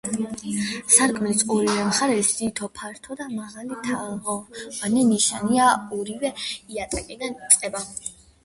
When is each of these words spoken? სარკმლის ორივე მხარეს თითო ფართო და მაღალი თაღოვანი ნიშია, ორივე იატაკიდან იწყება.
სარკმლის 0.93 1.43
ორივე 1.55 1.83
მხარეს 1.89 2.31
თითო 2.39 2.69
ფართო 2.79 3.17
და 3.19 3.27
მაღალი 3.35 3.77
თაღოვანი 3.89 5.05
ნიშია, 5.13 5.69
ორივე 6.01 6.33
იატაკიდან 6.47 7.39
იწყება. 7.51 7.85